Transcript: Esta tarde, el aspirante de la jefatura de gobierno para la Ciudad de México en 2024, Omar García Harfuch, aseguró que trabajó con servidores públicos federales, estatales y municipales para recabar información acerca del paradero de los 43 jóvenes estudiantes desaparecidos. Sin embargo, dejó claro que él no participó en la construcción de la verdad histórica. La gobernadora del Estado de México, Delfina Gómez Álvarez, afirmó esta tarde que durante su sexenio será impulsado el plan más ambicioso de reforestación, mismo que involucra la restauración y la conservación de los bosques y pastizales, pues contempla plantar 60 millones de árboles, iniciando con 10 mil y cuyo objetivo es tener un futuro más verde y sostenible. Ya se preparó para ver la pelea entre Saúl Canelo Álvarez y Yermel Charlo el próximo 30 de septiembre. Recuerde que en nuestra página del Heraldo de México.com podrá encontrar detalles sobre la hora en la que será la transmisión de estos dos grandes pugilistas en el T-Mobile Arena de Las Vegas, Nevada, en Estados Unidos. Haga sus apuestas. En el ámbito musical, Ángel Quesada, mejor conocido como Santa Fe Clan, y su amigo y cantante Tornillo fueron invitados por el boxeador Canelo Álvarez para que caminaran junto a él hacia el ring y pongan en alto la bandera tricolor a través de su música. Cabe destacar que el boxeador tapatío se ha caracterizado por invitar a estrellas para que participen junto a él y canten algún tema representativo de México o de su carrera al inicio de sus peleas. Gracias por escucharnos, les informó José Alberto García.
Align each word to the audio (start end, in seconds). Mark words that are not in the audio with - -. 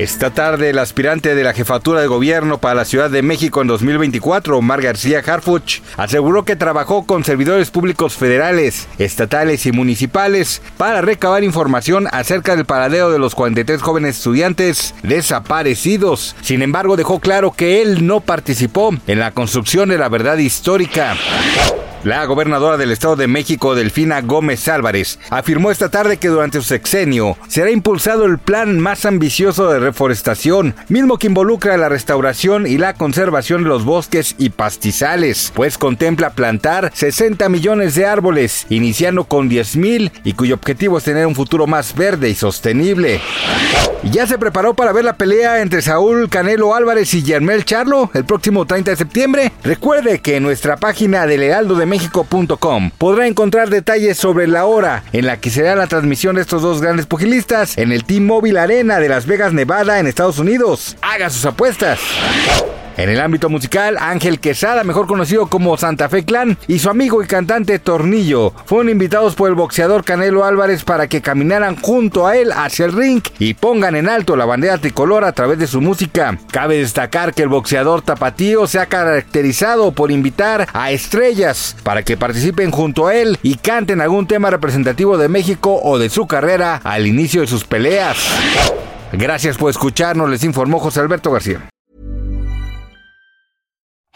Esta 0.00 0.30
tarde, 0.30 0.70
el 0.70 0.78
aspirante 0.78 1.34
de 1.34 1.44
la 1.44 1.52
jefatura 1.52 2.00
de 2.00 2.06
gobierno 2.06 2.56
para 2.56 2.74
la 2.74 2.86
Ciudad 2.86 3.10
de 3.10 3.20
México 3.20 3.60
en 3.60 3.68
2024, 3.68 4.56
Omar 4.56 4.80
García 4.80 5.18
Harfuch, 5.18 5.82
aseguró 5.98 6.46
que 6.46 6.56
trabajó 6.56 7.04
con 7.04 7.22
servidores 7.22 7.70
públicos 7.70 8.14
federales, 8.14 8.88
estatales 8.96 9.66
y 9.66 9.72
municipales 9.72 10.62
para 10.78 11.02
recabar 11.02 11.44
información 11.44 12.08
acerca 12.12 12.56
del 12.56 12.64
paradero 12.64 13.10
de 13.10 13.18
los 13.18 13.34
43 13.34 13.82
jóvenes 13.82 14.16
estudiantes 14.16 14.94
desaparecidos. 15.02 16.34
Sin 16.40 16.62
embargo, 16.62 16.96
dejó 16.96 17.20
claro 17.20 17.52
que 17.52 17.82
él 17.82 18.06
no 18.06 18.20
participó 18.20 18.94
en 19.06 19.18
la 19.18 19.32
construcción 19.32 19.90
de 19.90 19.98
la 19.98 20.08
verdad 20.08 20.38
histórica. 20.38 21.14
La 22.02 22.24
gobernadora 22.24 22.78
del 22.78 22.92
Estado 22.92 23.14
de 23.14 23.26
México, 23.26 23.74
Delfina 23.74 24.22
Gómez 24.22 24.68
Álvarez, 24.68 25.18
afirmó 25.28 25.70
esta 25.70 25.90
tarde 25.90 26.16
que 26.16 26.28
durante 26.28 26.58
su 26.58 26.64
sexenio 26.64 27.36
será 27.46 27.70
impulsado 27.70 28.24
el 28.24 28.38
plan 28.38 28.80
más 28.80 29.04
ambicioso 29.04 29.70
de 29.70 29.80
reforestación, 29.80 30.74
mismo 30.88 31.18
que 31.18 31.26
involucra 31.26 31.76
la 31.76 31.90
restauración 31.90 32.66
y 32.66 32.78
la 32.78 32.94
conservación 32.94 33.64
de 33.64 33.68
los 33.68 33.84
bosques 33.84 34.34
y 34.38 34.48
pastizales, 34.48 35.52
pues 35.54 35.76
contempla 35.76 36.30
plantar 36.30 36.90
60 36.94 37.50
millones 37.50 37.94
de 37.94 38.06
árboles, 38.06 38.64
iniciando 38.70 39.24
con 39.24 39.50
10 39.50 39.76
mil 39.76 40.10
y 40.24 40.32
cuyo 40.32 40.54
objetivo 40.54 40.96
es 40.96 41.04
tener 41.04 41.26
un 41.26 41.34
futuro 41.34 41.66
más 41.66 41.94
verde 41.94 42.30
y 42.30 42.34
sostenible. 42.34 43.20
Ya 44.04 44.26
se 44.26 44.38
preparó 44.38 44.72
para 44.72 44.92
ver 44.92 45.04
la 45.04 45.18
pelea 45.18 45.60
entre 45.60 45.82
Saúl 45.82 46.30
Canelo 46.30 46.74
Álvarez 46.74 47.12
y 47.12 47.22
Yermel 47.22 47.66
Charlo 47.66 48.10
el 48.14 48.24
próximo 48.24 48.64
30 48.64 48.92
de 48.92 48.96
septiembre. 48.96 49.52
Recuerde 49.62 50.20
que 50.20 50.36
en 50.36 50.42
nuestra 50.42 50.78
página 50.78 51.26
del 51.26 51.42
Heraldo 51.42 51.74
de 51.74 51.89
México.com 51.90 52.90
podrá 52.96 53.26
encontrar 53.26 53.68
detalles 53.68 54.16
sobre 54.16 54.46
la 54.46 54.64
hora 54.64 55.02
en 55.12 55.26
la 55.26 55.40
que 55.40 55.50
será 55.50 55.74
la 55.74 55.88
transmisión 55.88 56.36
de 56.36 56.42
estos 56.42 56.62
dos 56.62 56.80
grandes 56.80 57.06
pugilistas 57.06 57.76
en 57.76 57.92
el 57.92 58.04
T-Mobile 58.04 58.58
Arena 58.58 59.00
de 59.00 59.08
Las 59.08 59.26
Vegas, 59.26 59.52
Nevada, 59.52 59.98
en 59.98 60.06
Estados 60.06 60.38
Unidos. 60.38 60.96
Haga 61.02 61.28
sus 61.28 61.44
apuestas. 61.44 61.98
En 63.00 63.08
el 63.08 63.18
ámbito 63.18 63.48
musical, 63.48 63.96
Ángel 63.98 64.40
Quesada, 64.40 64.84
mejor 64.84 65.06
conocido 65.06 65.46
como 65.46 65.74
Santa 65.78 66.10
Fe 66.10 66.22
Clan, 66.22 66.58
y 66.68 66.80
su 66.80 66.90
amigo 66.90 67.22
y 67.22 67.26
cantante 67.26 67.78
Tornillo 67.78 68.52
fueron 68.66 68.90
invitados 68.90 69.34
por 69.34 69.48
el 69.48 69.54
boxeador 69.54 70.04
Canelo 70.04 70.44
Álvarez 70.44 70.84
para 70.84 71.06
que 71.06 71.22
caminaran 71.22 71.76
junto 71.76 72.26
a 72.26 72.36
él 72.36 72.52
hacia 72.52 72.84
el 72.84 72.92
ring 72.92 73.22
y 73.38 73.54
pongan 73.54 73.96
en 73.96 74.06
alto 74.06 74.36
la 74.36 74.44
bandera 74.44 74.76
tricolor 74.76 75.24
a 75.24 75.32
través 75.32 75.58
de 75.58 75.66
su 75.66 75.80
música. 75.80 76.38
Cabe 76.52 76.76
destacar 76.76 77.32
que 77.32 77.42
el 77.42 77.48
boxeador 77.48 78.02
tapatío 78.02 78.66
se 78.66 78.78
ha 78.78 78.84
caracterizado 78.84 79.92
por 79.92 80.10
invitar 80.10 80.68
a 80.74 80.90
estrellas 80.90 81.76
para 81.82 82.02
que 82.02 82.18
participen 82.18 82.70
junto 82.70 83.06
a 83.06 83.14
él 83.14 83.38
y 83.42 83.54
canten 83.54 84.02
algún 84.02 84.26
tema 84.26 84.50
representativo 84.50 85.16
de 85.16 85.30
México 85.30 85.80
o 85.82 85.98
de 85.98 86.10
su 86.10 86.26
carrera 86.26 86.82
al 86.84 87.06
inicio 87.06 87.40
de 87.40 87.46
sus 87.46 87.64
peleas. 87.64 88.18
Gracias 89.10 89.56
por 89.56 89.70
escucharnos, 89.70 90.28
les 90.28 90.44
informó 90.44 90.78
José 90.80 91.00
Alberto 91.00 91.32
García. 91.32 91.69